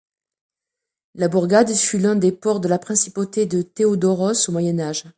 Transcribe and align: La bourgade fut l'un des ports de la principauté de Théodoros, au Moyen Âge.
La 1.13 1.27
bourgade 1.27 1.71
fut 1.75 1.99
l'un 1.99 2.15
des 2.15 2.31
ports 2.31 2.59
de 2.59 2.67
la 2.67 2.79
principauté 2.79 3.45
de 3.45 3.61
Théodoros, 3.61 4.49
au 4.49 4.51
Moyen 4.51 4.79
Âge. 4.79 5.03